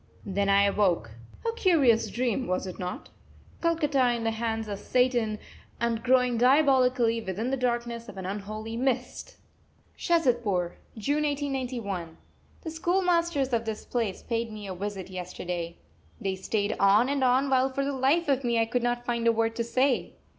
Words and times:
Then 0.25 0.49
I 0.49 0.63
awoke. 0.63 1.11
A 1.47 1.53
curious 1.55 2.09
dream, 2.09 2.47
was 2.47 2.65
it 2.65 2.79
not? 2.79 3.09
Calcutta 3.61 4.13
in 4.15 4.23
the 4.23 4.31
hands 4.31 4.67
of 4.67 4.79
Satan 4.79 5.37
and 5.79 6.01
growing 6.01 6.39
diabolically, 6.39 7.21
within 7.21 7.51
the 7.51 7.55
darkness 7.55 8.09
of 8.09 8.17
an 8.17 8.25
unholy 8.25 8.75
mist! 8.75 9.35
SHAZADPUR, 9.97 10.77
June 10.97 11.21
1891. 11.21 12.17
The 12.63 12.71
schoolmasters 12.71 13.53
of 13.53 13.65
this 13.65 13.85
place 13.85 14.23
paid 14.23 14.51
me 14.51 14.65
a 14.65 14.73
visit 14.73 15.11
yesterday. 15.11 15.77
They 16.19 16.35
stayed 16.35 16.75
on 16.79 17.07
and 17.07 17.23
on, 17.23 17.47
while 17.51 17.69
for 17.69 17.85
the 17.85 17.93
life 17.93 18.27
of 18.27 18.43
me 18.43 18.57
I 18.59 18.65
could 18.65 18.81
not 18.81 19.05
find 19.05 19.27
a 19.27 19.31
word 19.31 19.55
to 19.57 19.63
say. 19.63 20.13